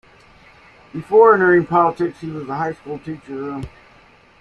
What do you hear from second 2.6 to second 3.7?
school teacher.